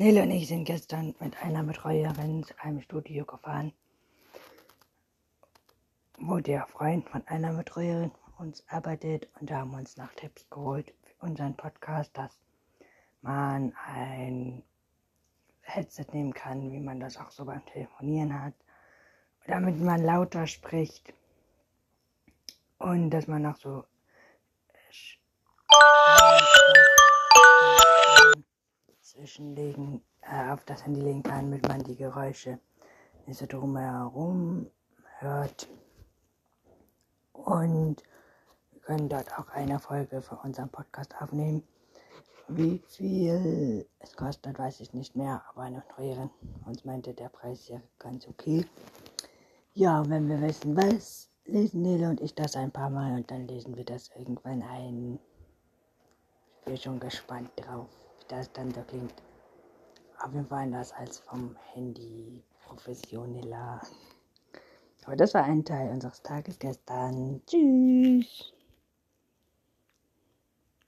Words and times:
Nele 0.00 0.22
und 0.22 0.30
ich 0.30 0.46
sind 0.46 0.64
gestern 0.64 1.16
mit 1.18 1.42
einer 1.42 1.64
Betreuerin 1.64 2.44
zu 2.44 2.54
einem 2.62 2.80
Studio 2.82 3.24
gefahren, 3.24 3.72
wo 6.18 6.38
der 6.38 6.68
Freund 6.68 7.08
von 7.08 7.26
einer 7.26 7.52
Betreuerin 7.52 8.12
uns 8.38 8.62
arbeitet. 8.68 9.28
Und 9.40 9.50
da 9.50 9.56
haben 9.56 9.72
wir 9.72 9.78
uns 9.78 9.96
nach 9.96 10.14
Tipps 10.14 10.48
geholt 10.50 10.94
für 11.02 11.26
unseren 11.26 11.56
Podcast, 11.56 12.16
dass 12.16 12.38
man 13.22 13.74
ein 13.88 14.62
Headset 15.62 16.06
nehmen 16.12 16.32
kann, 16.32 16.70
wie 16.70 16.78
man 16.78 17.00
das 17.00 17.16
auch 17.16 17.32
so 17.32 17.44
beim 17.44 17.66
Telefonieren 17.66 18.40
hat, 18.40 18.54
damit 19.48 19.80
man 19.80 20.04
lauter 20.04 20.46
spricht 20.46 21.12
und 22.78 23.10
dass 23.10 23.26
man 23.26 23.44
auch 23.46 23.56
so 23.56 23.82
zwischenlegen, 29.28 30.02
äh, 30.22 30.50
auf 30.50 30.64
das 30.64 30.84
Handy 30.86 31.02
legen 31.02 31.22
kann, 31.22 31.50
damit 31.50 31.68
man 31.68 31.82
die 31.82 31.96
Geräusche 31.96 32.58
nicht 33.26 33.38
so 33.38 33.44
drumherum 33.44 34.70
hört. 35.18 35.68
Und 37.34 38.02
wir 38.72 38.80
können 38.80 39.08
dort 39.10 39.38
auch 39.38 39.48
eine 39.50 39.78
Folge 39.78 40.22
für 40.22 40.36
unseren 40.36 40.70
Podcast 40.70 41.14
aufnehmen. 41.20 41.62
Wie 42.48 42.82
viel 42.86 43.86
es 43.98 44.16
kostet, 44.16 44.58
weiß 44.58 44.80
ich 44.80 44.94
nicht 44.94 45.14
mehr, 45.14 45.42
aber 45.50 45.62
eine 45.62 45.84
Treuerin 45.94 46.30
uns 46.64 46.86
meinte, 46.86 47.12
der 47.12 47.28
Preis 47.28 47.68
ja 47.68 47.82
ganz 47.98 48.26
okay. 48.26 48.64
Ja, 49.74 50.08
wenn 50.08 50.26
wir 50.28 50.40
wissen, 50.40 50.74
was, 50.74 51.28
lesen 51.44 51.82
Nele 51.82 52.08
und 52.08 52.22
ich 52.22 52.34
das 52.34 52.56
ein 52.56 52.70
paar 52.70 52.88
Mal 52.88 53.12
und 53.12 53.30
dann 53.30 53.46
lesen 53.46 53.76
wir 53.76 53.84
das 53.84 54.10
irgendwann 54.16 54.62
ein. 54.62 55.18
Ich 56.60 56.64
bin 56.64 56.76
schon 56.78 56.98
gespannt 56.98 57.50
drauf, 57.56 57.88
wie 58.18 58.24
das 58.28 58.50
dann 58.52 58.72
so 58.72 58.80
klingt. 58.80 59.27
Auf 60.20 60.32
jeden 60.32 60.46
Fall 60.46 60.64
anders 60.64 60.92
als 60.92 61.20
vom 61.20 61.56
Handy 61.72 62.42
professioneller. 62.66 63.80
Aber 65.04 65.16
das 65.16 65.32
war 65.32 65.44
ein 65.44 65.64
Teil 65.64 65.90
unseres 65.90 66.22
Tages 66.22 66.58
gestern. 66.58 67.40
Tschüss. 67.46 68.52